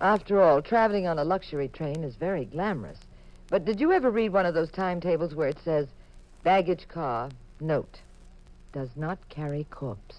[0.00, 3.00] After all, traveling on a luxury train is very glamorous.
[3.48, 5.88] But did you ever read one of those timetables where it says,
[6.44, 7.98] baggage car, note,
[8.72, 10.14] does not carry corpse?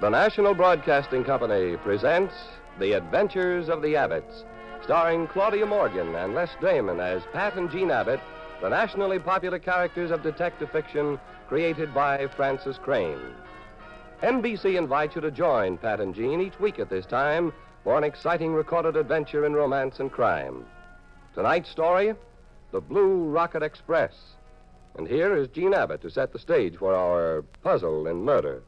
[0.00, 2.34] The National Broadcasting Company presents
[2.78, 4.44] The Adventures of the Abbotts,
[4.82, 8.20] starring Claudia Morgan and Les Damon as Pat and Jean Abbott,
[8.60, 13.34] the nationally popular characters of detective fiction created by Frances Crane.
[14.22, 17.52] NBC invites you to join Pat and Jean each week at this time
[17.82, 20.66] for an exciting recorded adventure in romance and crime.
[21.34, 22.14] Tonight's story
[22.72, 24.12] The Blue Rocket Express.
[24.98, 28.62] And here is Jean Abbott to set the stage for our puzzle in murder.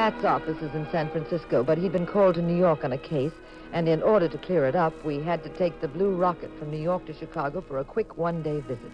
[0.00, 2.96] Pat's office is in San Francisco, but he'd been called to New York on a
[2.96, 3.34] case,
[3.74, 6.70] and in order to clear it up, we had to take the Blue Rocket from
[6.70, 8.90] New York to Chicago for a quick one day visit.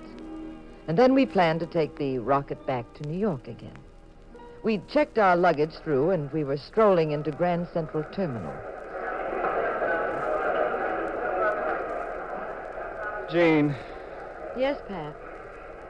[0.88, 3.78] And then we planned to take the rocket back to New York again.
[4.64, 8.52] We checked our luggage through, and we were strolling into Grand Central Terminal.
[13.30, 13.76] Jean,
[14.56, 15.14] Yes, Pat.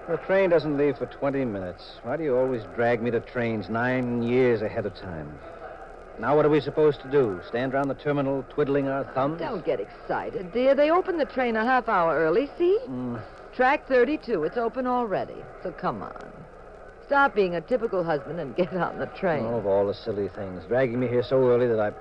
[0.09, 1.83] The train doesn't leave for 20 minutes.
[2.03, 5.39] Why do you always drag me to trains nine years ahead of time?
[6.19, 7.41] Now, what are we supposed to do?
[7.49, 9.39] Stand around the terminal twiddling our thumbs?
[9.39, 10.75] Don't get excited, dear.
[10.75, 12.79] They opened the train a half hour early, see?
[12.89, 13.21] Mm,
[13.55, 14.45] Track 32.
[14.45, 15.37] It's open already.
[15.62, 16.33] So come on.
[17.07, 19.45] Stop being a typical husband and get on the train.
[19.45, 20.62] oh, of all the silly things.
[20.69, 21.93] Dragging me here so early that I.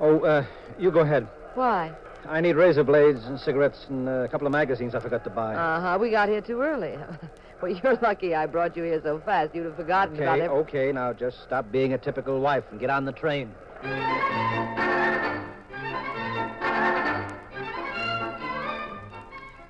[0.00, 0.44] Oh, uh,
[0.78, 1.28] you go ahead.
[1.54, 1.92] Why?
[2.28, 5.30] I need razor blades and cigarettes and uh, a couple of magazines I forgot to
[5.30, 5.54] buy.
[5.54, 5.98] Uh huh.
[6.00, 6.96] We got here too early.
[7.62, 9.54] well, you're lucky I brought you here so fast.
[9.54, 10.56] You'd have forgotten about okay, every...
[10.58, 13.52] okay, now just stop being a typical wife and get on the train.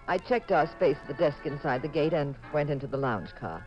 [0.08, 3.34] I checked our space at the desk inside the gate and went into the lounge
[3.34, 3.66] car.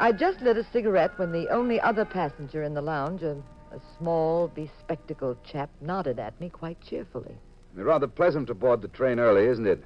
[0.00, 3.36] I just lit a cigarette when the only other passenger in the lounge, a,
[3.70, 7.36] a small, bespectacled chap, nodded at me quite cheerfully.
[7.84, 9.84] Rather pleasant to board the train early, isn't it?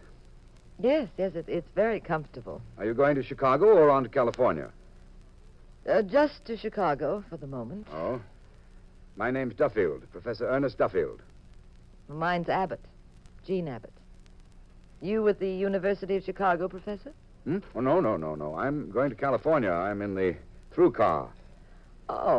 [0.79, 2.63] Yes, yes, it, it's very comfortable.
[2.79, 4.71] Are you going to Chicago or on to California?
[5.89, 7.87] Uh, just to Chicago for the moment.
[7.93, 8.21] Oh.
[9.17, 11.21] My name's Duffield, Professor Ernest Duffield.
[12.09, 12.81] Mine's Abbott,
[13.47, 13.93] Jean Abbott.
[15.03, 17.13] You with the University of Chicago, Professor?
[17.45, 17.59] Hmm?
[17.75, 18.55] Oh, no, no, no, no.
[18.55, 19.71] I'm going to California.
[19.71, 20.37] I'm in the
[20.73, 21.29] through car.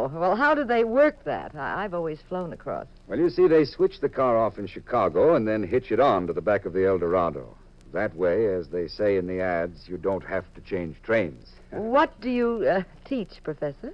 [0.02, 1.54] Oh, well, how do they work that?
[1.54, 2.88] I- I've always flown across.
[3.08, 6.26] Well, you see, they switch the car off in Chicago and then hitch it on
[6.26, 7.56] to the back of the El Dorado.
[7.94, 11.52] That way, as they say in the ads, you don't have to change trains.
[11.72, 13.94] What do you uh, teach, Professor?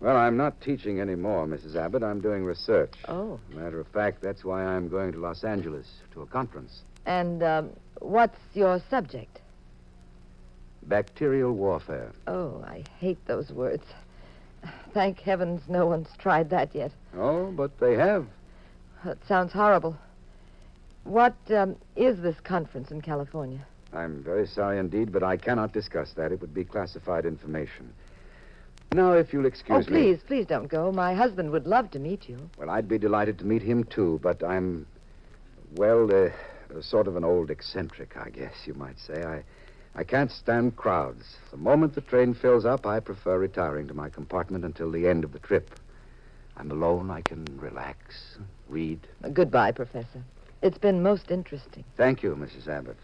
[0.00, 1.74] Well, I'm not teaching anymore, Mrs.
[1.74, 2.02] Abbott.
[2.04, 2.92] I'm doing research.
[3.08, 3.40] Oh.
[3.50, 6.82] Matter of fact, that's why I'm going to Los Angeles to a conference.
[7.06, 7.70] And um,
[8.00, 9.40] what's your subject?
[10.82, 12.12] Bacterial warfare.
[12.28, 13.84] Oh, I hate those words.
[14.94, 16.92] Thank heavens no one's tried that yet.
[17.16, 18.26] Oh, but they have.
[19.04, 19.96] That sounds horrible.
[21.04, 23.64] What um, is this conference in California?
[23.92, 26.32] I'm very sorry indeed, but I cannot discuss that.
[26.32, 27.92] It would be classified information.
[28.92, 29.98] Now, if you'll excuse oh, me.
[29.98, 30.90] please, please don't go.
[30.90, 32.38] My husband would love to meet you.
[32.58, 34.86] Well, I'd be delighted to meet him, too, but I'm,
[35.76, 36.30] well, uh,
[36.80, 39.22] sort of an old eccentric, I guess you might say.
[39.22, 39.44] I,
[39.94, 41.36] I can't stand crowds.
[41.50, 45.24] The moment the train fills up, I prefer retiring to my compartment until the end
[45.24, 45.70] of the trip.
[46.56, 47.10] I'm alone.
[47.10, 47.98] I can relax,
[48.68, 49.00] read.
[49.22, 50.22] Uh, goodbye, Professor.
[50.62, 51.84] It's been most interesting.
[51.96, 52.68] Thank you, Mrs.
[52.68, 52.96] Abbott.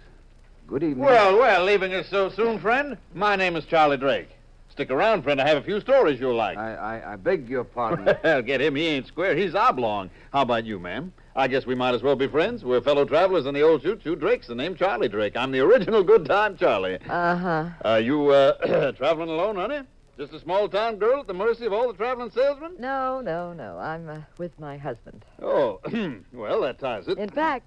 [0.67, 1.05] Good evening.
[1.05, 2.97] Well, well, leaving us so soon, friend.
[3.15, 4.31] My name is Charlie Drake.
[4.75, 5.41] Stick around, friend.
[5.41, 6.59] I have a few stories you'll like.
[6.59, 8.13] I, I, I beg your pardon.
[8.25, 8.75] Well, get him.
[8.75, 9.37] He ain't square.
[9.37, 10.11] He's oblong.
[10.33, 11.13] How about you, ma'am?
[11.37, 12.65] I guess we might as well be friends.
[12.65, 14.17] We're fellow travelers in the old choo choo.
[14.17, 15.37] Drake's the name, Charlie Drake.
[15.37, 16.99] I'm the original good time Charlie.
[17.09, 17.69] Uh huh.
[17.85, 19.83] Uh, you, uh, traveling alone, honey?
[20.19, 22.75] Just a small town girl at the mercy of all the traveling salesmen?
[22.81, 23.79] No, no, no.
[23.79, 25.25] I'm uh, with my husband.
[25.41, 25.79] Oh,
[26.33, 27.19] well, that ties it.
[27.19, 27.65] In fact,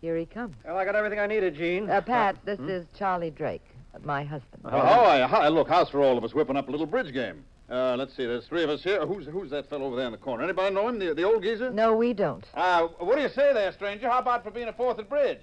[0.00, 0.56] here he comes.
[0.64, 1.90] Well, I got everything I needed, Jean.
[1.90, 3.64] Uh, Pat, this is Charlie Drake,
[4.04, 4.62] my husband.
[4.64, 5.48] Oh, hi, hi.
[5.48, 7.44] Look, house for all of us, whipping up a little bridge game.
[7.68, 9.04] Uh, let's see, there's three of us here.
[9.04, 10.44] Who's who's that fellow over there in the corner?
[10.44, 11.70] Anybody know him, the, the old geezer?
[11.70, 12.44] No, we don't.
[12.54, 14.08] Uh, what do you say there, stranger?
[14.08, 15.40] How about for being a fourth at bridge?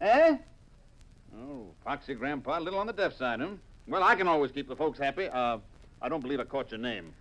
[0.00, 0.36] Eh?
[1.38, 3.50] Oh, foxy grandpa, a little on the deaf side, huh?
[3.86, 5.28] Well, I can always keep the folks happy.
[5.28, 5.58] Uh,
[6.02, 7.12] I don't believe I caught your name.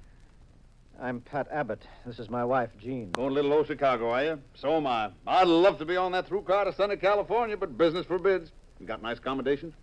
[1.00, 1.84] I'm Pat Abbott.
[2.06, 3.12] This is my wife, Jean.
[3.12, 4.42] Going to little old Chicago, are you?
[4.56, 5.12] So am I.
[5.28, 8.51] I'd love to be on that through car to sunny California, but business forbids.
[8.80, 9.74] You got nice accommodations?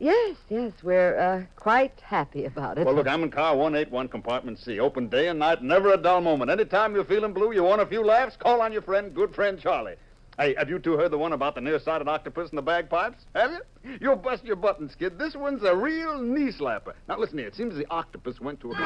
[0.00, 2.86] Yes, yes, we're uh, quite happy about it.
[2.86, 4.80] Well, look, I'm in car 181, compartment C.
[4.80, 6.50] Open day and night, never a dull moment.
[6.50, 9.60] Anytime you're feeling blue, you want a few laughs, call on your friend, good friend
[9.60, 9.96] Charlie.
[10.38, 13.26] Hey, have you two heard the one about the nearsighted octopus and the bagpipes?
[13.34, 13.98] Have you?
[14.00, 15.18] You'll bust your buttons, kid.
[15.18, 16.94] This one's a real knee slapper.
[17.06, 17.48] Now, listen here.
[17.48, 18.76] It seems the octopus went to a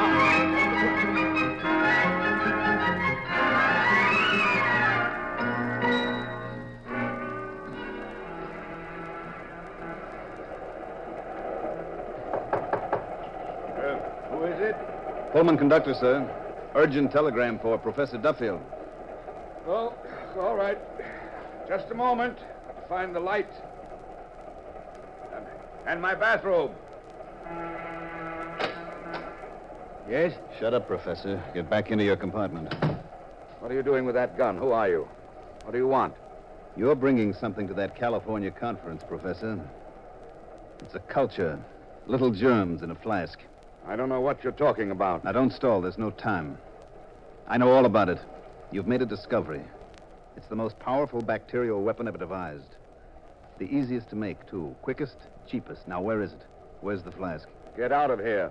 [14.64, 14.76] it?
[15.32, 16.28] Pullman conductor, sir.
[16.74, 18.60] Urgent telegram for Professor Duffield.
[19.66, 19.94] Oh,
[20.38, 20.78] all right.
[21.68, 22.38] Just a moment.
[22.66, 23.50] Got to find the light.
[25.34, 25.46] And,
[25.86, 26.72] and my bathrobe.
[30.08, 30.34] Yes?
[30.58, 31.42] Shut up, Professor.
[31.54, 32.74] Get back into your compartment.
[33.60, 34.58] What are you doing with that gun?
[34.58, 35.08] Who are you?
[35.62, 36.14] What do you want?
[36.76, 39.58] You're bringing something to that California conference, Professor.
[40.80, 41.58] It's a culture.
[42.06, 43.38] Little germs in a flask.
[43.86, 45.24] I don't know what you're talking about.
[45.24, 45.82] Now, don't stall.
[45.82, 46.56] There's no time.
[47.46, 48.18] I know all about it.
[48.72, 49.62] You've made a discovery.
[50.36, 52.76] It's the most powerful bacterial weapon ever devised.
[53.58, 54.74] The easiest to make, too.
[54.82, 55.16] Quickest,
[55.46, 55.86] cheapest.
[55.86, 56.42] Now, where is it?
[56.80, 57.46] Where's the flask?
[57.76, 58.50] Get out of here.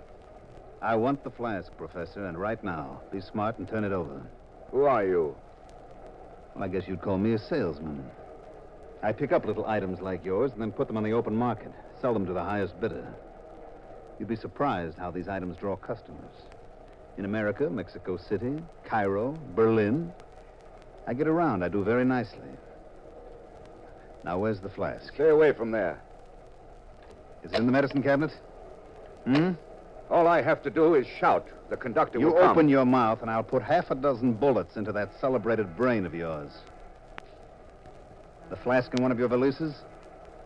[0.81, 3.01] I want the flask, Professor, and right now.
[3.11, 4.21] Be smart and turn it over.
[4.71, 5.35] Who are you?
[6.53, 8.03] Well, I guess you'd call me a salesman.
[9.01, 11.71] I pick up little items like yours and then put them on the open market,
[11.99, 13.05] sell them to the highest bidder.
[14.19, 16.33] You'd be surprised how these items draw customers.
[17.17, 20.11] In America, Mexico City, Cairo, Berlin,
[21.05, 21.63] I get around.
[21.63, 22.39] I do very nicely.
[24.23, 25.13] Now, where's the flask?
[25.13, 25.99] Stay away from there.
[27.43, 28.31] Is it in the medicine cabinet?
[29.25, 29.51] Hmm?
[30.09, 31.47] All I have to do is shout.
[31.69, 32.43] The conductor You will come.
[32.43, 36.05] You open your mouth, and I'll put half a dozen bullets into that celebrated brain
[36.05, 36.51] of yours.
[38.49, 39.73] The flask in one of your valises?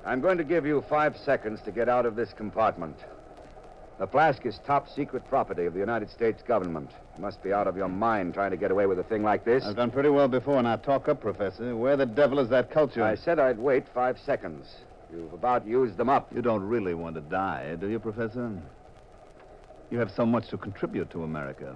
[0.06, 2.96] I'm going to give you five seconds to get out of this compartment.
[4.00, 6.92] The flask is top secret property of the United States government.
[7.16, 9.44] You must be out of your mind trying to get away with a thing like
[9.44, 9.64] this.
[9.66, 10.62] I've done pretty well before.
[10.62, 11.76] Now talk up, Professor.
[11.76, 13.04] Where the devil is that culture?
[13.04, 14.68] I said I'd wait five seconds.
[15.12, 16.32] You've about used them up.
[16.36, 18.52] You don't really want to die, do you, Professor?
[19.90, 21.76] You have so much to contribute to America.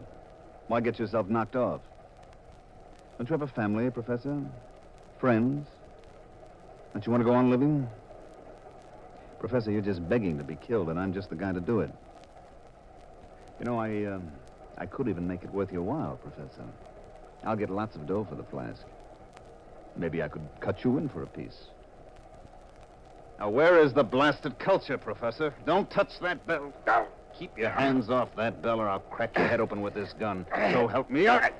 [0.68, 1.82] Why get yourself knocked off?
[3.18, 4.40] Don't you have a family, Professor?
[5.20, 5.68] Friends?
[6.94, 7.88] Don't you want to go on living?
[9.40, 11.90] Professor, you're just begging to be killed, and I'm just the guy to do it.
[13.62, 14.20] You know, I, uh,
[14.80, 16.64] I could even make it worth your while, Professor.
[17.44, 18.82] I'll get lots of dough for the flask.
[19.96, 21.66] Maybe I could cut you in for a piece.
[23.38, 25.54] Now, where is the blasted culture, Professor?
[25.64, 26.74] Don't touch that bell.
[26.88, 27.06] Now,
[27.38, 30.48] keep your hands off that bell, or I'll crack your head open with this gun.
[30.72, 31.52] So help me out.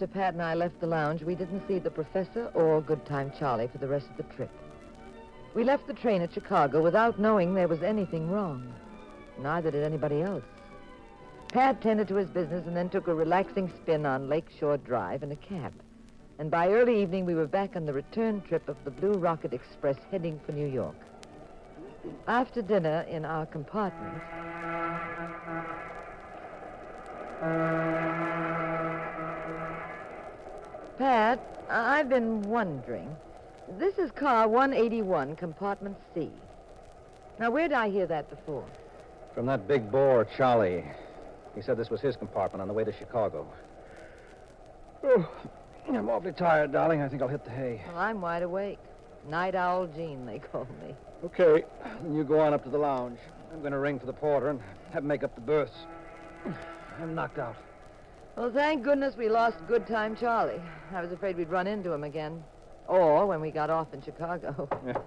[0.00, 3.30] After Pat and I left the lounge, we didn't see the professor or Good Time
[3.38, 4.48] Charlie for the rest of the trip.
[5.52, 8.72] We left the train at Chicago without knowing there was anything wrong.
[9.38, 10.44] Neither did anybody else.
[11.52, 15.32] Pat tended to his business and then took a relaxing spin on Lakeshore Drive in
[15.32, 15.74] a cab.
[16.38, 19.52] And by early evening, we were back on the return trip of the Blue Rocket
[19.52, 20.96] Express heading for New York.
[22.26, 24.22] After dinner in our compartment,
[31.00, 31.40] Pat,
[31.70, 33.16] I've been wondering.
[33.78, 36.28] This is car 181, compartment C.
[37.38, 38.66] Now, where did I hear that before?
[39.34, 40.84] From that big bore, Charlie.
[41.54, 43.46] He said this was his compartment on the way to Chicago.
[45.02, 45.26] Oh,
[45.88, 47.00] I'm awfully tired, darling.
[47.00, 47.80] I think I'll hit the hay.
[47.86, 48.78] Well, I'm wide awake.
[49.26, 50.94] Night Owl Jean, they call me.
[51.24, 51.64] Okay.
[52.02, 53.18] Then you go on up to the lounge.
[53.54, 54.60] I'm going to ring for the porter and
[54.92, 55.72] have him make up the berths.
[57.00, 57.56] I'm knocked out.
[58.40, 60.62] Well, thank goodness we lost Good Time Charlie.
[60.94, 62.42] I was afraid we'd run into him again.
[62.88, 64.66] Or when we got off in Chicago.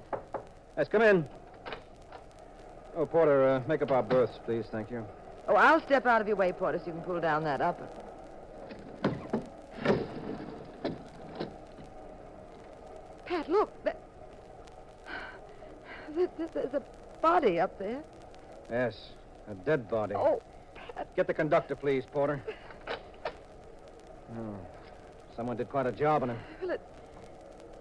[0.77, 1.27] Yes, come in.
[2.95, 4.65] Oh, Porter, uh, make up our berths, please.
[4.71, 5.05] Thank you.
[5.47, 7.87] Oh, I'll step out of your way, Porter, so you can pull down that upper.
[13.25, 13.71] Pat, look.
[13.83, 13.97] That...
[16.15, 16.81] there- there- There's a
[17.21, 18.03] body up there.
[18.69, 18.95] Yes,
[19.49, 20.15] a dead body.
[20.15, 20.41] Oh,
[20.95, 21.07] Pat.
[21.15, 22.41] Get the conductor, please, Porter.
[24.37, 24.55] Oh,
[25.35, 26.37] someone did quite a job on him.
[26.61, 26.81] Well, it,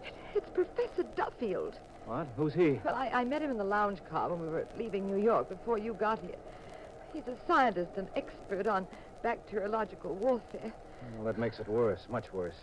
[0.04, 1.78] it- it's Professor Duffield.
[2.06, 2.26] What?
[2.37, 2.80] Who's he?
[2.85, 5.49] Well, I, I met him in the lounge car when we were leaving New York
[5.49, 6.37] before you got here.
[7.12, 8.87] He's a scientist and expert on
[9.23, 10.73] bacteriological warfare.
[11.16, 12.54] Well, that makes it worse, much worse.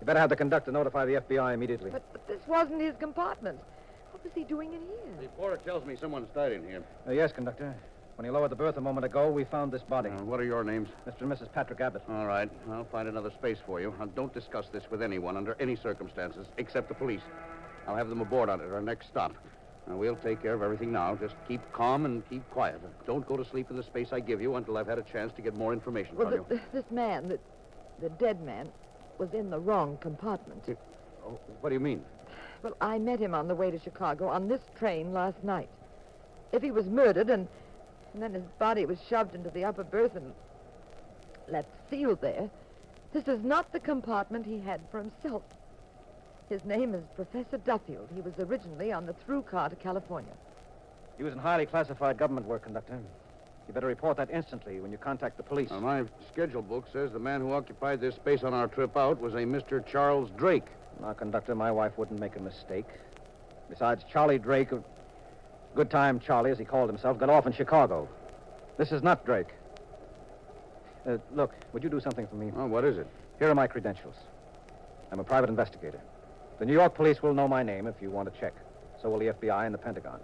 [0.00, 1.90] You better have the conductor notify the FBI immediately.
[1.90, 3.58] But, but this wasn't his compartment.
[4.12, 5.22] What was he doing in here?
[5.22, 6.82] The porter tells me someone's died in here.
[7.08, 7.74] Uh, yes, conductor.
[8.16, 10.08] When he lowered the berth a moment ago, we found this body.
[10.08, 10.88] Uh, what are your names?
[11.06, 11.20] Mr.
[11.22, 11.52] and Mrs.
[11.52, 12.02] Patrick Abbott.
[12.08, 12.50] All right.
[12.70, 13.94] I'll find another space for you.
[13.98, 17.20] Now, don't discuss this with anyone under any circumstances, except the police.
[17.86, 19.34] I'll have them aboard on it at our next stop.
[19.86, 21.14] Now, we'll take care of everything now.
[21.14, 22.80] Just keep calm and keep quiet.
[23.06, 25.32] Don't go to sleep in the space I give you until I've had a chance
[25.36, 26.60] to get more information Well, from the, you.
[26.72, 27.38] the, this man, the,
[28.00, 28.70] the dead man,
[29.18, 30.64] was in the wrong compartment.
[31.24, 32.02] Oh, what do you mean?
[32.62, 35.68] Well, I met him on the way to Chicago on this train last night.
[36.52, 37.46] If he was murdered and,
[38.16, 40.32] and then his body was shoved into the upper berth and
[41.48, 42.48] left sealed there,
[43.12, 45.42] this is not the compartment he had for himself.
[46.48, 48.08] His name is Professor Duffield.
[48.14, 50.32] He was originally on the through car to California.
[51.18, 52.98] He was in highly classified government work, conductor.
[53.68, 55.70] You better report that instantly when you contact the police.
[55.70, 59.20] Now, my schedule book says the man who occupied this space on our trip out
[59.20, 59.84] was a Mr.
[59.84, 60.68] Charles Drake.
[61.02, 62.86] Now, conductor, my wife wouldn't make a mistake.
[63.68, 64.84] Besides, Charlie Drake, of
[65.76, 68.08] Good Time Charlie, as he called himself, got off in Chicago.
[68.78, 69.48] This is not Drake.
[71.06, 72.50] Uh, look, would you do something for me?
[72.56, 73.06] Oh, what is it?
[73.38, 74.14] Here are my credentials.
[75.12, 76.00] I'm a private investigator.
[76.58, 78.54] The New York police will know my name if you want to check.
[79.00, 80.18] So will the FBI and the Pentagon.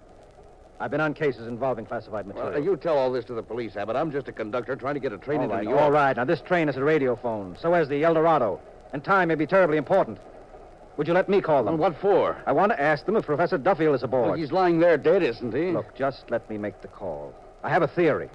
[0.80, 2.54] I've been on cases involving classified material.
[2.54, 3.94] uh, you tell all this to the police, Abbott.
[3.94, 5.82] I'm just a conductor trying to get a train all into right, New York.
[5.82, 6.16] all right.
[6.16, 7.56] Now, this train is a radio phone.
[7.60, 8.58] So is the El Dorado.
[8.94, 10.18] And time may be terribly important.
[10.96, 11.78] Would you let me call them?
[11.78, 12.36] Well, what for?
[12.46, 14.38] I want to ask them if Professor Duffield is aboard.
[14.38, 15.70] He's lying there dead, isn't he?
[15.70, 17.32] Look, just let me make the call.
[17.64, 18.28] I have a theory.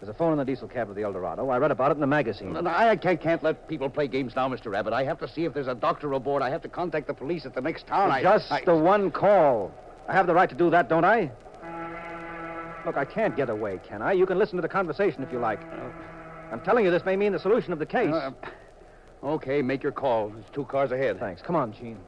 [0.00, 1.48] There's a phone in the diesel cab of the El Dorado.
[1.50, 2.54] I read about it in the magazine.
[2.54, 4.76] No, no, I can't, can't let people play games now, Mr.
[4.76, 4.92] Abbott.
[4.92, 6.42] I have to see if there's a doctor aboard.
[6.42, 8.10] I have to contact the police at the next town.
[8.10, 9.70] I- Just I, the one call.
[10.08, 11.30] I have the right to do that, don't I?
[12.84, 14.10] Look, I can't get away, can I?
[14.12, 15.60] You can listen to the conversation if you like.
[16.50, 18.12] I'm telling you, this may mean the solution of the case.
[18.12, 18.32] Uh,
[19.22, 20.30] okay, make your call.
[20.30, 21.18] There's two cars ahead.
[21.18, 21.42] Thanks.
[21.42, 21.98] Come on, Jean.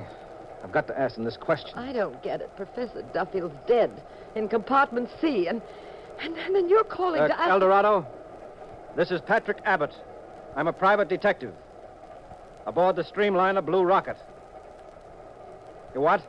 [0.63, 1.77] I've got to ask him this question.
[1.77, 2.55] I don't get it.
[2.55, 3.91] Professor Duffield's dead
[4.35, 5.61] in compartment C, and
[6.21, 7.49] and, and then you're calling Uh, to ask.
[7.49, 8.05] El Dorado,
[8.95, 9.93] this is Patrick Abbott.
[10.55, 11.53] I'm a private detective.
[12.65, 14.17] Aboard the Streamliner Blue Rocket.
[15.95, 16.21] You what?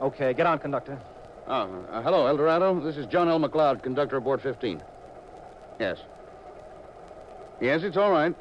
[0.00, 0.98] Okay, get on, conductor.
[1.48, 2.78] Oh, uh, hello, Eldorado.
[2.80, 3.40] This is John L.
[3.40, 4.82] McLeod, conductor aboard 15.
[5.80, 5.98] Yes.
[7.60, 8.34] Yes, it's all right.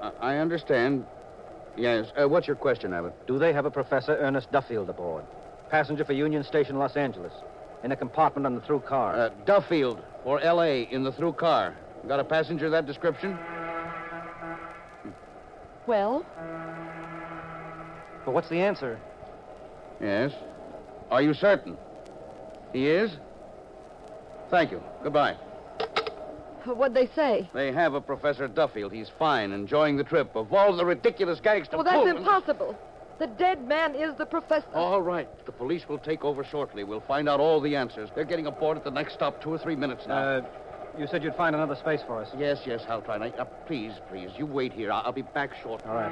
[0.00, 1.04] I, I understand.
[1.76, 2.06] Yes.
[2.16, 3.26] Uh, what's your question, Abbott?
[3.26, 5.24] Do they have a Professor Ernest Duffield aboard?
[5.70, 7.32] Passenger for Union Station, Los Angeles.
[7.82, 9.14] In a compartment on the through car.
[9.14, 10.82] Uh, Duffield for L.A.
[10.82, 11.74] in the through car.
[12.08, 13.38] Got a passenger of that description?
[15.86, 16.24] Well,
[18.24, 18.98] but what's the answer?
[20.00, 20.32] Yes.
[21.10, 21.76] Are you certain?
[22.72, 23.10] He is?
[24.50, 24.82] Thank you.
[25.02, 25.36] Goodbye.
[26.66, 27.48] What'd they say?
[27.54, 28.92] They have a Professor Duffield.
[28.92, 30.34] He's fine, enjoying the trip.
[30.34, 32.76] Of all the ridiculous gags to Well, that's pull- impossible.
[33.18, 34.66] The dead man is the professor.
[34.74, 35.28] All right.
[35.46, 36.82] The police will take over shortly.
[36.82, 38.10] We'll find out all the answers.
[38.14, 40.16] They're getting aboard at the next stop two or three minutes now.
[40.16, 40.42] Uh,
[40.98, 42.28] you said you'd find another space for us.
[42.36, 43.18] yes, yes, I'll try.
[43.18, 44.90] Now, uh, please, please, you wait here.
[44.90, 45.88] I'll, I'll be back shortly.
[45.88, 46.10] All right.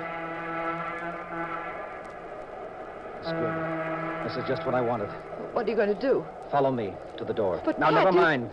[3.23, 4.29] That's good.
[4.29, 5.09] This is just what I wanted.
[5.53, 6.25] What are you going to do?
[6.51, 7.61] Follow me to the door.
[7.65, 8.51] But, now, Pat, never you- mind.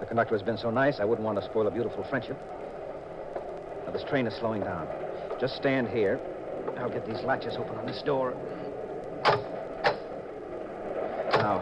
[0.00, 2.36] The conductor has been so nice, I wouldn't want to spoil a beautiful friendship.
[3.86, 4.86] Now, this train is slowing down.
[5.40, 6.20] Just stand here.
[6.78, 8.34] I'll get these latches open on this door.
[11.32, 11.60] Now,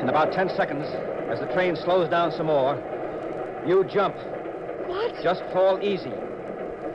[0.00, 0.86] in about ten seconds,
[1.30, 2.76] as the train slows down some more,
[3.66, 4.14] you jump.
[4.86, 5.14] What?
[5.22, 6.12] Just fall easy.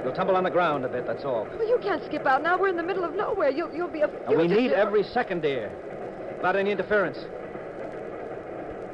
[0.04, 1.48] You'll tumble on the ground a bit, that's all.
[1.58, 2.58] Well, you can't skip out now.
[2.60, 3.50] We're in the middle of nowhere.
[3.50, 4.10] You'll, you'll be a.
[4.28, 5.72] We need every second, dear.
[6.38, 7.18] Without any interference.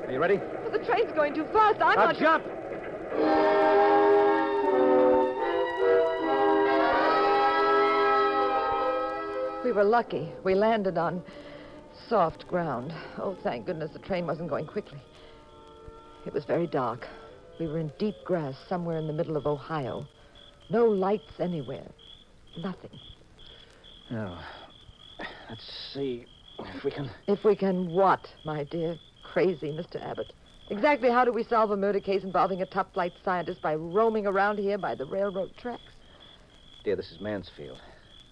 [0.06, 0.40] Are you ready?
[0.72, 1.82] The train's going too fast.
[1.82, 2.18] I'm now not.
[2.18, 2.46] jump!
[9.64, 10.30] We were lucky.
[10.44, 11.24] We landed on
[12.08, 12.94] soft ground.
[13.18, 15.00] Oh, thank goodness the train wasn't going quickly.
[16.26, 17.08] It was very dark.
[17.60, 20.08] We were in deep grass somewhere in the middle of Ohio.
[20.70, 21.88] No lights anywhere.
[22.58, 22.92] Nothing.
[24.10, 24.40] Now,
[25.50, 26.26] let's see
[26.60, 27.10] if we can.
[27.28, 30.02] If we can what, my dear crazy Mr.
[30.02, 30.34] Abbott?
[30.70, 34.28] Exactly how do we solve a murder case involving a top flight scientist by roaming
[34.28, 35.82] around here by the railroad tracks?
[36.84, 37.80] Dear, this is Mansfield.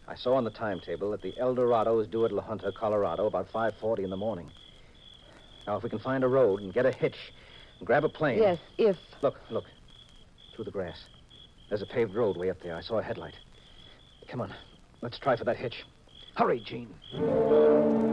[0.08, 3.25] I saw on the timetable that the El Dorado is due at La Junta, Colorado,
[3.25, 4.51] about 5.40 in the morning.
[5.65, 7.17] Now, if we can find a road and get a hitch
[7.79, 8.38] and grab a plane...
[8.38, 8.96] Yes, if.
[9.22, 9.65] Look, look.
[10.56, 10.98] Through the grass.
[11.70, 12.75] There's a paved road way up there.
[12.75, 13.36] I saw a headlight.
[14.29, 14.53] Come on.
[15.01, 15.84] Let's try for that hitch.
[16.36, 18.06] Hurry, Jean.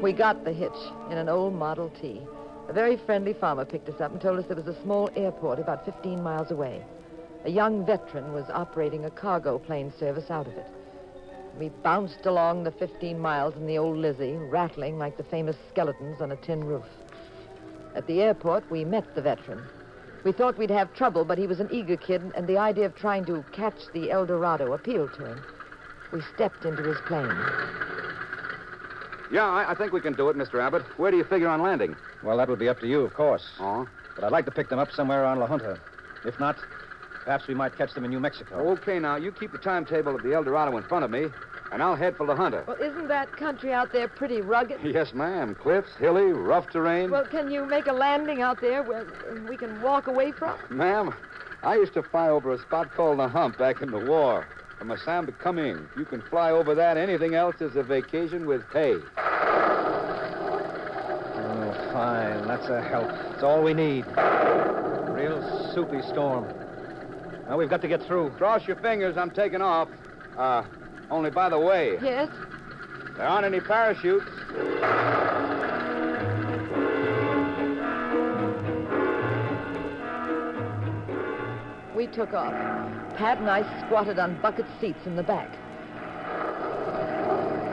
[0.00, 0.70] We got the hitch
[1.10, 2.22] in an old Model T.
[2.68, 5.58] A very friendly farmer picked us up and told us there was a small airport
[5.58, 6.84] about 15 miles away.
[7.44, 10.66] A young veteran was operating a cargo plane service out of it.
[11.58, 16.20] We bounced along the 15 miles in the old Lizzie, rattling like the famous skeletons
[16.20, 16.86] on a tin roof.
[17.96, 19.60] At the airport, we met the veteran.
[20.22, 22.94] We thought we'd have trouble, but he was an eager kid, and the idea of
[22.94, 25.40] trying to catch the El Dorado appealed to him.
[26.12, 27.97] We stepped into his plane.
[29.30, 30.60] Yeah, I, I think we can do it, Mr.
[30.60, 30.82] Abbott.
[30.96, 31.96] Where do you figure on landing?
[32.22, 33.46] Well, that would be up to you, of course.
[33.60, 33.86] Oh?
[34.14, 35.78] But I'd like to pick them up somewhere around La Junta.
[36.24, 36.56] If not,
[37.24, 38.56] perhaps we might catch them in New Mexico.
[38.70, 41.26] Okay, now, you keep the timetable of the El Dorado in front of me,
[41.70, 42.64] and I'll head for La Junta.
[42.66, 44.80] Well, isn't that country out there pretty rugged?
[44.84, 45.54] Yes, ma'am.
[45.54, 47.10] Cliffs, hilly, rough terrain.
[47.10, 49.06] Well, can you make a landing out there where
[49.48, 50.58] we can walk away from?
[50.70, 51.14] Ma'am,
[51.62, 54.46] I used to fly over a spot called the Hump back in the war.
[54.78, 55.86] From Assam to Kunming.
[55.96, 56.96] You can fly over that.
[56.96, 58.94] Anything else is a vacation with pay.
[61.36, 62.46] Oh, fine.
[62.46, 63.10] That's a help.
[63.34, 64.06] It's all we need.
[65.10, 66.46] Real soupy storm.
[67.48, 68.30] Now we've got to get through.
[68.30, 69.16] Cross your fingers.
[69.16, 69.88] I'm taking off.
[70.36, 70.62] Uh,
[71.10, 72.28] only by the way, Yes?
[73.16, 74.26] there aren't any parachutes.
[81.98, 82.52] We took off.
[83.16, 85.50] Pat and I squatted on bucket seats in the back.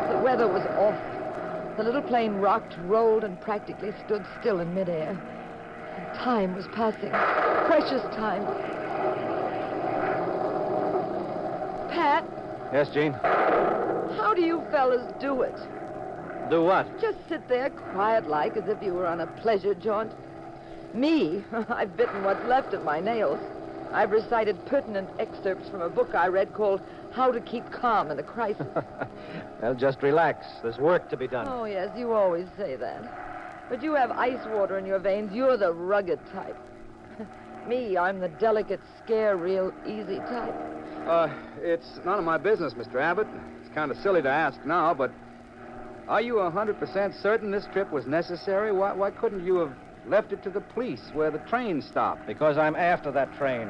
[0.10, 1.76] The weather was awful.
[1.78, 5.10] The little plane rocked, rolled, and practically stood still in midair.
[5.10, 7.12] And time was passing.
[7.68, 8.44] Precious time.
[11.92, 12.26] Pat,
[12.74, 13.14] Yes, Jean?
[13.14, 15.56] how do you fellas do it?
[16.50, 17.00] Do what?
[17.00, 20.12] Just sit there quiet like as if you were on a pleasure jaunt.
[20.96, 23.40] Me, I've bitten what's left of my nails.
[23.96, 26.82] I've recited pertinent excerpts from a book I read called
[27.14, 28.68] How to Keep Calm in a Crisis.
[29.62, 30.46] well, just relax.
[30.62, 31.48] There's work to be done.
[31.48, 33.70] oh, yes, you always say that.
[33.70, 35.32] But you have ice water in your veins.
[35.32, 36.58] You're the rugged type.
[37.70, 40.54] Me, I'm the delicate, scare real easy type.
[41.08, 42.96] Uh, it's none of my business, Mr.
[42.96, 43.28] Abbott.
[43.62, 45.10] It's kind of silly to ask now, but
[46.10, 48.74] are you a 100% certain this trip was necessary?
[48.74, 49.72] Why, why couldn't you have
[50.08, 52.28] left it to the police where the train stopped?
[52.28, 53.70] Because I'm after that train.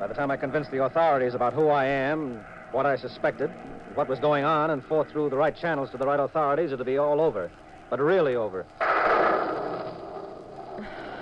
[0.00, 3.50] By the time I convinced the authorities about who I am, what I suspected,
[3.94, 6.84] what was going on, and fought through the right channels to the right authorities, it'll
[6.84, 7.50] be all over.
[7.90, 8.66] But really over.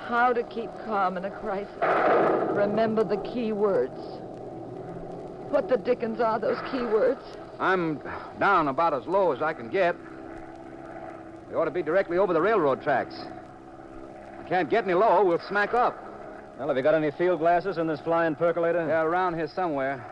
[0.06, 1.72] How to keep calm in a crisis.
[2.54, 3.98] Remember the key words.
[5.50, 7.20] What the dickens are those key words?
[7.60, 8.00] I'm
[8.40, 9.94] down about as low as I can get.
[11.50, 13.14] We ought to be directly over the railroad tracks.
[14.42, 15.96] If we can't get any lower, we'll smack up.
[16.58, 18.84] Well, have you got any field glasses in this flying percolator?
[18.84, 20.04] They're around here somewhere.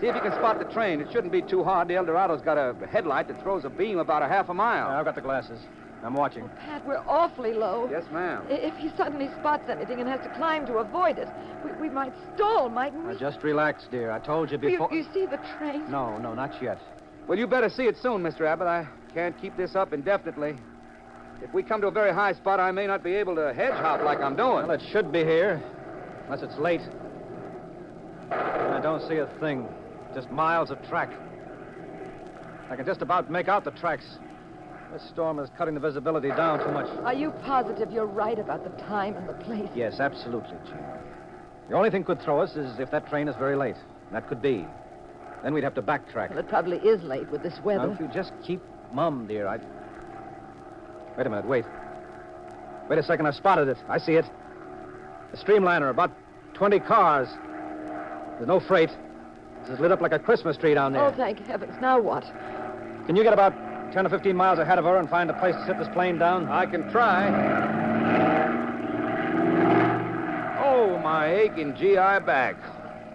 [0.00, 1.02] See if you can spot the train.
[1.02, 1.88] It shouldn't be too hard.
[1.88, 4.88] The Eldorado's got a headlight that throws a beam about a half a mile.
[4.88, 5.60] I've got the glasses.
[6.02, 6.48] I'm watching.
[6.60, 7.86] Pat, we're awfully low.
[7.90, 8.42] Yes, ma'am.
[8.48, 11.28] If he suddenly spots anything and has to climb to avoid it,
[11.62, 13.12] we, we might stall, mightn't we?
[13.12, 14.10] Now, just relax, dear.
[14.10, 14.88] I told you you, before.
[14.90, 15.90] you see the train?
[15.90, 16.78] No, no, not yet.
[17.28, 18.46] Well, you better see it soon, Mr.
[18.46, 18.66] Abbott.
[18.66, 20.56] I can't keep this up indefinitely.
[21.42, 23.72] If we come to a very high spot, I may not be able to hedge
[23.72, 24.66] hop like I'm doing.
[24.66, 25.62] Well, it should be here,
[26.24, 26.82] unless it's late.
[28.30, 29.66] I don't see a thing.
[30.14, 31.10] Just miles of track.
[32.68, 34.04] I can just about make out the tracks.
[34.92, 36.86] This storm is cutting the visibility down too much.
[37.04, 39.68] Are you positive you're right about the time and the place?
[39.74, 40.78] Yes, absolutely, Jim.
[41.68, 43.76] The only thing could throw us is if that train is very late.
[44.12, 44.66] That could be.
[45.44, 46.30] Then we'd have to backtrack.
[46.30, 47.92] Well, it probably is late with this Now, weather.
[47.92, 48.60] if you just keep
[48.92, 49.58] mum, dear, I.
[51.20, 51.66] Wait a minute, wait.
[52.88, 53.76] Wait a second, I've spotted it.
[53.90, 54.24] I see it.
[55.34, 56.10] A streamliner, about
[56.54, 57.28] 20 cars.
[58.38, 58.88] There's no freight.
[59.60, 61.04] This is lit up like a Christmas tree down there.
[61.04, 61.74] Oh, thank heavens.
[61.78, 62.24] Now what?
[63.04, 63.52] Can you get about
[63.92, 66.16] 10 or 15 miles ahead of her and find a place to sit this plane
[66.16, 66.48] down?
[66.48, 67.28] I can try.
[70.64, 72.56] Oh, my aching GI back.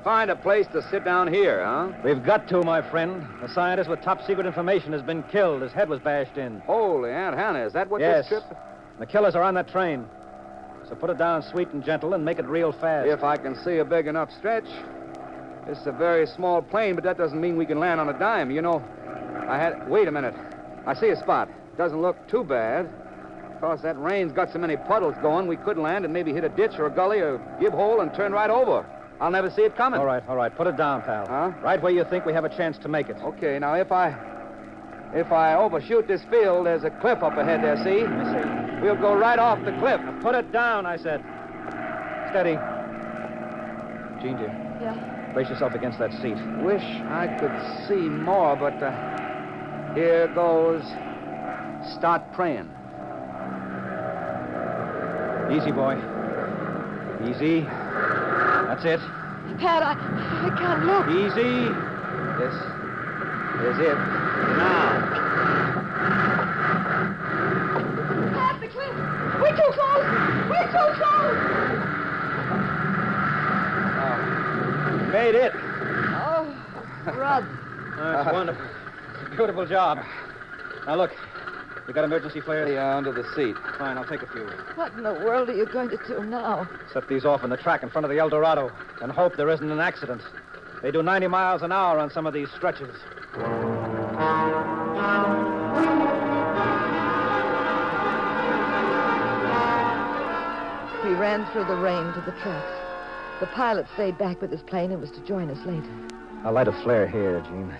[0.05, 1.91] Find a place to sit down here, huh?
[2.03, 3.27] We've got to, my friend.
[3.41, 5.63] A scientist with top secret information has been killed.
[5.63, 6.59] His head was bashed in.
[6.59, 8.29] Holy Aunt Hannah, is that what yes.
[8.29, 8.57] this trip...
[8.99, 10.05] The killers are on that train.
[10.87, 13.09] So put it down sweet and gentle and make it real fast.
[13.09, 14.67] If I can see a big enough stretch.
[15.67, 18.19] This is a very small plane, but that doesn't mean we can land on a
[18.19, 18.51] dime.
[18.51, 18.83] You know,
[19.49, 19.89] I had...
[19.89, 20.35] Wait a minute.
[20.85, 21.49] I see a spot.
[21.77, 22.87] doesn't look too bad.
[23.55, 26.43] Of course, that rain's got so many puddles going, we could land and maybe hit
[26.43, 28.85] a ditch or a gully or give hole and turn right over.
[29.19, 29.99] I'll never see it coming.
[29.99, 30.53] All right, all right.
[30.55, 31.25] Put it down, pal.
[31.27, 31.51] Huh?
[31.61, 33.17] Right where you think we have a chance to make it.
[33.21, 34.15] Okay, now if I
[35.13, 38.01] if I overshoot this field, there's a cliff up ahead there, see?
[38.03, 38.81] see.
[38.81, 40.01] We'll go right off the cliff.
[40.21, 41.23] Put it down, I said.
[42.31, 42.57] Steady.
[44.21, 44.51] Jean, dear,
[44.81, 45.31] Yeah.
[45.33, 46.35] brace yourself against that seat.
[46.61, 50.83] Wish I could see more, but uh, here goes.
[51.97, 52.69] Start praying.
[55.51, 55.95] Easy, boy.
[57.29, 57.65] Easy.
[58.75, 58.99] That's it.
[59.57, 61.07] Pat, I, I can't look.
[61.07, 61.71] Easy.
[62.35, 62.51] This
[63.71, 63.95] is it.
[64.59, 64.99] Now.
[68.33, 68.95] Pat, the cliff.
[69.39, 70.03] We're too close.
[70.51, 71.39] We're too close.
[75.13, 75.53] Made it.
[75.55, 76.43] Oh,
[77.15, 77.47] Rod.
[77.97, 78.65] That's wonderful.
[78.65, 79.99] It's a Beautiful job.
[80.85, 81.11] Now, look.
[81.87, 82.71] You got emergency flares?
[82.71, 83.55] Yeah, under the seat.
[83.77, 84.45] Fine, I'll take a few.
[84.73, 86.67] What in the world are you going to do now?
[86.91, 88.71] Set these off in the track in front of the El Dorado
[89.01, 90.21] and hope there isn't an accident.
[90.81, 92.95] They do 90 miles an hour on some of these stretches.
[101.03, 102.71] We ran through the rain to the tracks.
[103.39, 105.89] The pilot stayed back with his plane and was to join us later.
[106.43, 107.75] I'll light a flare here, Jean.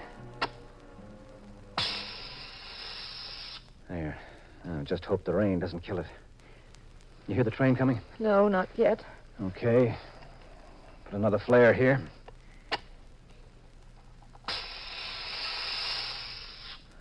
[3.90, 4.18] There.
[4.64, 6.08] Now, just hope the rain doesn't kill it.
[7.28, 8.02] You hear the train coming?
[8.20, 9.04] No, not yet.
[9.42, 9.96] Okay.
[11.06, 12.02] Put another flare here.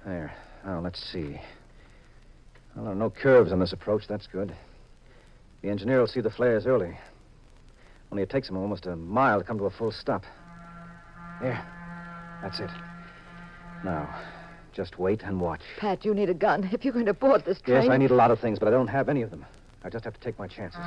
[0.05, 0.35] There.
[0.64, 1.40] Now, let's see.
[2.75, 4.07] Well, there are no curves on this approach.
[4.07, 4.55] That's good.
[5.62, 6.99] The engineer will see the flares early.
[8.12, 10.25] Only it takes him almost a mile to come to a full stop.
[11.40, 11.64] There.
[12.42, 12.70] That's it.
[13.83, 14.14] Now,
[14.74, 15.60] just wait and watch.
[15.78, 17.82] Pat, you need a gun if you're going to board this train.
[17.82, 19.46] Yes, I need a lot of things, but I don't have any of them.
[19.84, 20.80] I just have to take my chances.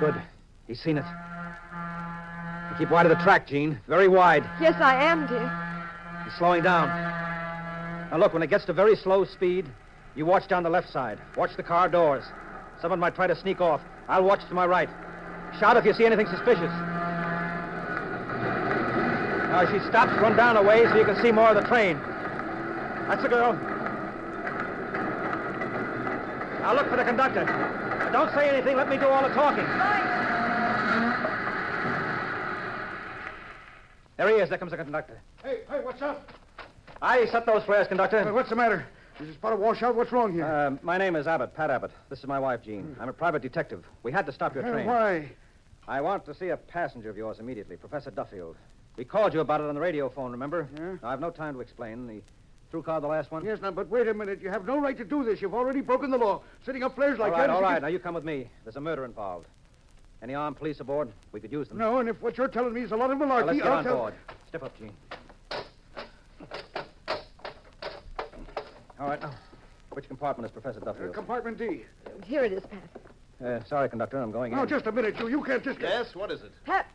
[0.00, 0.20] Good.
[0.66, 1.04] He's seen it.
[2.78, 3.80] Keep wide of the track, Jean.
[3.88, 4.44] Very wide.
[4.60, 5.50] Yes, I am, dear.
[6.24, 6.88] He's slowing down.
[8.10, 9.66] Now, look, when it gets to very slow speed,
[10.14, 11.18] you watch down the left side.
[11.36, 12.24] Watch the car doors.
[12.82, 13.80] Someone might try to sneak off.
[14.08, 14.88] I'll watch to my right.
[15.58, 16.72] Shout if you see anything suspicious.
[19.64, 21.98] She stops, run down a way so you can see more of the train.
[23.08, 23.54] That's the girl.
[26.60, 27.44] Now, look for the conductor.
[28.12, 28.76] Don't say anything.
[28.76, 29.64] Let me do all the talking.
[34.16, 34.48] There he is.
[34.48, 35.20] There comes the conductor.
[35.42, 36.32] Hey, hey, what's up?
[37.00, 38.22] I set those flares, conductor.
[38.24, 38.86] Hey, what's the matter?
[39.20, 39.94] Is this spot a washout?
[39.94, 40.44] What's wrong here?
[40.44, 41.92] Uh, my name is Abbott, Pat Abbott.
[42.10, 42.96] This is my wife, Jean.
[43.00, 43.84] I'm a private detective.
[44.02, 44.86] We had to stop your train.
[44.86, 45.30] why?
[45.88, 48.56] I want to see a passenger of yours immediately, Professor Duffield.
[48.96, 50.68] We called you about it on the radio phone, remember?
[50.76, 50.96] Yeah.
[51.02, 52.06] Now, I've no time to explain.
[52.06, 52.22] The
[52.70, 53.44] through car, the last one?
[53.44, 54.40] Yes, now, but wait a minute.
[54.42, 55.40] You have no right to do this.
[55.40, 56.40] You've already broken the law.
[56.64, 57.52] Setting up flares like all right, that.
[57.52, 57.70] is all right.
[57.72, 58.48] against- Now, you come with me.
[58.64, 59.46] There's a murder involved.
[60.22, 61.10] Any armed police aboard?
[61.32, 61.78] We could use them.
[61.78, 63.66] No, and if what you're telling me is a lot of Now, malarkey, let's get
[63.66, 63.96] I'll on tell...
[63.98, 64.14] board.
[64.48, 64.92] Step up, Jean.
[68.98, 69.30] All right, now.
[69.90, 71.14] Which compartment is Professor Uh, Duffield?
[71.14, 71.84] compartment D.
[72.24, 73.46] Here it is, Pat.
[73.46, 74.18] Uh, sorry, conductor.
[74.18, 74.68] I'm going Now, in.
[74.68, 75.28] just a minute, you.
[75.28, 75.80] You can't just...
[75.80, 76.52] Yes, what is it?
[76.64, 76.86] Pat,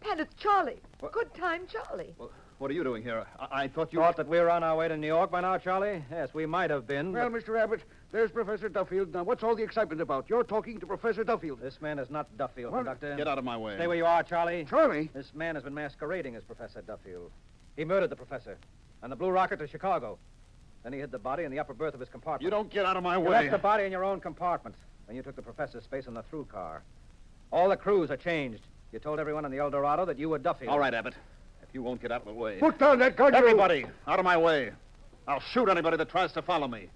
[0.00, 0.80] Pat, it's Charlie.
[1.00, 1.12] What?
[1.12, 2.14] Good time, Charlie.
[2.58, 3.24] What are you doing here?
[3.38, 4.00] I, I thought you.
[4.00, 6.02] Thought that we were on our way to New York by now, Charlie?
[6.10, 7.12] Yes, we might have been.
[7.12, 7.58] Well, but Mr.
[7.60, 9.14] Abbott, there's Professor Duffield.
[9.14, 10.28] Now, what's all the excitement about?
[10.28, 11.60] You're talking to Professor Duffield.
[11.60, 12.78] This man is not Duffield, What?
[12.78, 13.16] conductor.
[13.16, 13.76] Get out of my way.
[13.76, 14.64] Stay where you are, Charlie.
[14.68, 15.10] Charlie?
[15.14, 17.30] This man has been masquerading as Professor Duffield.
[17.76, 18.58] He murdered the professor
[19.02, 20.18] on the Blue Rocket to Chicago.
[20.82, 22.42] Then he hid the body in the upper berth of his compartment.
[22.42, 23.30] You don't get out of my You way.
[23.30, 24.74] left the body in your own compartment.
[25.06, 26.82] Then you took the professor's space in the through car.
[27.52, 28.62] All the crews are changed.
[28.92, 30.70] You told everyone in the El Dorado that you were Duffield.
[30.70, 31.14] All right, Abbott.
[31.62, 32.58] If you won't get out of the way.
[32.58, 33.32] Put down that gun.
[33.32, 34.70] you- Everybody, out of my way.
[35.26, 36.88] I'll shoot anybody that tries to follow me.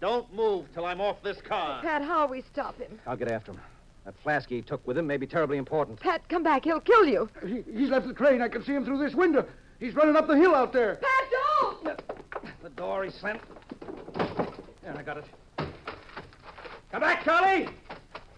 [0.00, 1.80] Don't move till I'm off this car.
[1.82, 2.98] Pat, how will we stop him?
[3.06, 3.60] I'll get after him.
[4.04, 6.00] That flask he took with him may be terribly important.
[6.00, 6.64] Pat, come back.
[6.64, 7.28] He'll kill you.
[7.46, 8.40] He, he's left the train.
[8.42, 9.46] I can see him through this window.
[9.78, 10.96] He's running up the hill out there.
[10.96, 11.30] Pat,
[11.84, 12.02] don't!
[12.62, 13.40] The door he slammed.
[14.82, 15.24] There, I got it.
[16.90, 17.68] Come back, Charlie!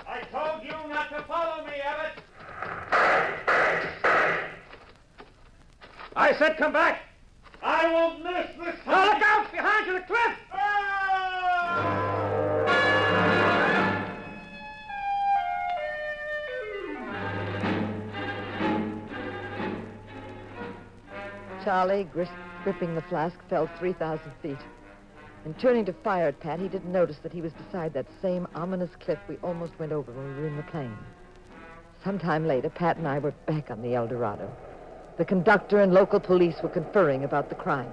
[0.06, 2.22] I told you not to follow me, Abbott.
[6.14, 7.02] I said come back!
[7.62, 9.52] I won't miss this Now look out!
[9.52, 10.38] Behind you, the cliff!
[21.64, 22.28] Charlie, gris-
[22.64, 24.58] gripping the flask, fell 3,000 feet.
[25.44, 28.46] And turning to fire at Pat, he didn't notice that he was beside that same
[28.54, 30.96] ominous cliff we almost went over when we were in the plane.
[32.04, 34.50] Sometime later, Pat and I were back on the El Dorado.
[35.18, 37.92] The conductor and local police were conferring about the crime.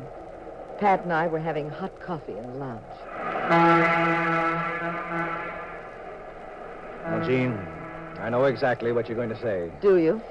[0.79, 2.83] Pat and I were having hot coffee in the lounge.
[7.05, 7.51] Well, Jean,
[8.19, 9.71] I know exactly what you're going to say.
[9.81, 10.21] Do you?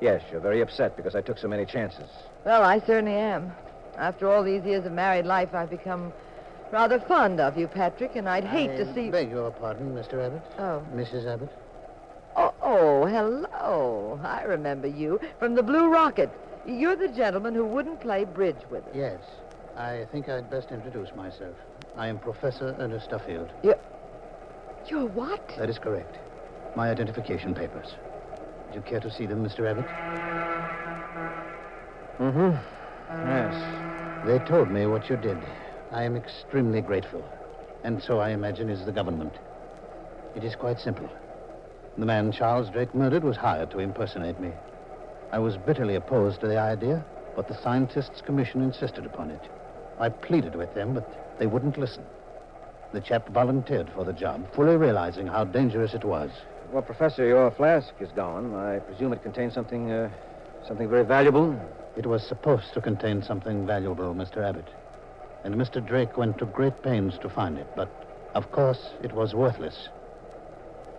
[0.00, 2.08] Yes, you're very upset because I took so many chances.
[2.44, 3.52] Well, I certainly am.
[3.98, 6.12] After all these years of married life, I've become
[6.72, 9.10] rather fond of you, Patrick, and I'd hate I to see.
[9.10, 10.14] beg your pardon, Mr.
[10.24, 10.42] Abbott.
[10.58, 10.82] Oh.
[10.94, 11.26] Mrs.
[11.26, 11.50] Abbott.
[12.72, 14.18] Oh, hello.
[14.24, 16.30] I remember you from the Blue Rocket.
[16.66, 18.94] You're the gentleman who wouldn't play bridge with us.
[18.94, 19.20] Yes.
[19.76, 21.54] I think I'd best introduce myself.
[21.96, 23.50] I am Professor Ernest Duffield.
[24.88, 25.46] You're what?
[25.58, 26.18] That is correct.
[26.74, 27.88] My identification papers.
[28.66, 29.70] Would you care to see them, Mr.
[29.70, 29.86] Abbott?
[32.18, 32.56] Mm-hmm.
[33.28, 34.26] Yes.
[34.26, 35.38] They told me what you did.
[35.90, 37.22] I am extremely grateful.
[37.84, 39.34] And so I imagine is the government.
[40.34, 41.08] It is quite simple.
[41.98, 44.50] The man Charles Drake murdered was hired to impersonate me.
[45.30, 47.04] I was bitterly opposed to the idea,
[47.36, 49.40] but the Scientists' Commission insisted upon it.
[49.98, 51.04] I pleaded with them, but
[51.38, 52.04] they wouldn't listen.
[52.92, 56.30] The chap volunteered for the job, fully realizing how dangerous it was.
[56.72, 58.54] Well, Professor, your flask is gone.
[58.54, 60.10] I presume it contains something, uh,
[60.66, 61.58] something very valuable.
[61.96, 64.38] It was supposed to contain something valuable, Mr.
[64.38, 64.68] Abbott.
[65.44, 65.84] And Mr.
[65.84, 67.90] Drake went to great pains to find it, but
[68.34, 69.88] of course it was worthless.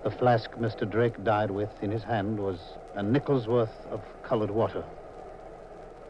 [0.03, 0.89] The flask Mr.
[0.89, 2.59] Drake died with in his hand was
[2.95, 4.83] a nickel's worth of colored water.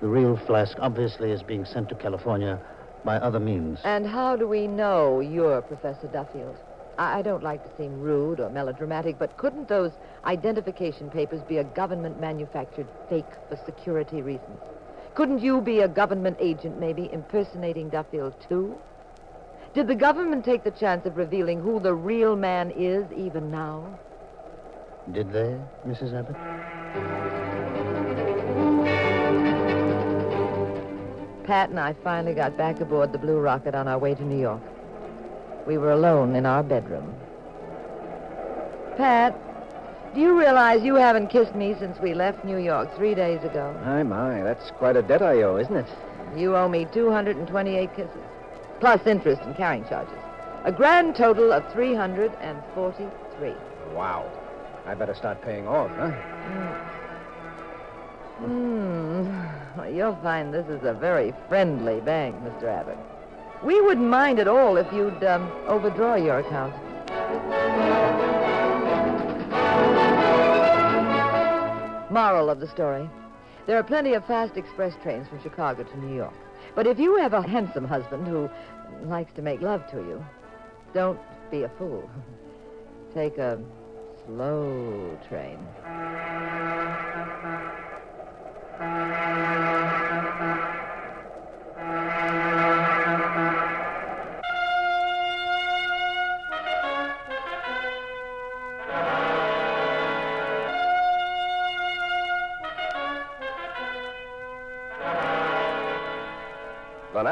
[0.02, 2.60] The real flask obviously is being sent to California
[3.06, 3.80] by other means.
[3.84, 6.58] And how do we know you're Professor Duffield?
[6.98, 9.92] I, I don't like to seem rude or melodramatic, but couldn't those
[10.26, 14.60] identification papers be a government manufactured fake for security reasons?
[15.14, 18.76] Couldn't you be a government agent, maybe, impersonating Duffield, too?
[19.74, 24.00] Did the government take the chance of revealing who the real man is even now?
[25.12, 26.14] Did they, Mrs.
[26.14, 26.36] Abbott?
[31.46, 34.40] Pat and I finally got back aboard the Blue Rocket on our way to New
[34.40, 34.62] York.
[35.66, 37.16] We were alone in our bedroom.
[38.96, 39.36] Pat,
[40.14, 43.76] do you realize you haven't kissed me since we left New York three days ago?
[43.84, 45.88] My, my, that's quite a debt I owe, isn't it?
[46.38, 48.10] You owe me 228 kisses,
[48.80, 50.18] plus interest and carrying charges.
[50.66, 53.54] A grand total of 343.
[53.94, 54.26] Wow.
[54.86, 56.12] I better start paying off, huh?
[58.40, 59.28] Hmm.
[59.78, 62.64] Well, you'll find this is a very friendly bank, Mr.
[62.66, 62.98] Abbott.
[63.64, 66.74] We wouldn't mind at all if you'd um, overdraw your account.
[72.12, 73.10] Moral of the story.
[73.66, 76.34] There are plenty of fast express trains from Chicago to New York.
[76.76, 78.50] But if you have a handsome husband who
[79.04, 80.26] likes to make love to you,
[80.94, 82.10] don't be a fool.
[83.14, 83.60] Take a
[84.26, 85.60] slow train.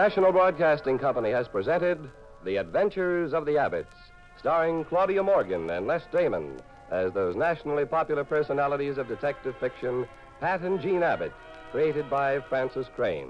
[0.02, 2.10] National Broadcasting Company has presented
[2.44, 3.94] The Adventures of the Abbotts,
[4.36, 6.60] starring Claudia Morgan and Les Damon
[6.90, 10.08] as those nationally popular personalities of detective fiction,
[10.40, 11.32] Pat and Jean Abbott,
[11.70, 13.30] created by Frances Crane.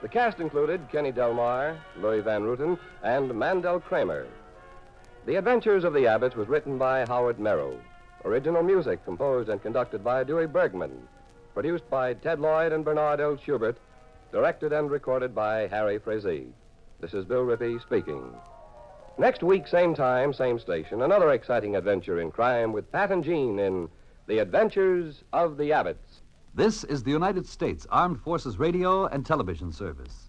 [0.00, 4.28] The cast included Kenny Delmar, Louis Van Rooten, and Mandel Kramer.
[5.26, 7.76] The Adventures of the Abbotts was written by Howard Merrill.
[8.24, 11.08] Original music composed and conducted by Dewey Bergman.
[11.54, 13.36] Produced by Ted Lloyd and Bernard L.
[13.36, 13.76] Schubert.
[14.30, 16.48] Directed and recorded by Harry Frazee.
[17.00, 18.34] This is Bill Rippey speaking.
[19.16, 23.58] Next week, same time, same station, another exciting adventure in crime with Pat and Jean
[23.58, 23.88] in
[24.26, 26.20] The Adventures of the Abbotts.
[26.54, 30.27] This is the United States Armed Forces Radio and Television Service.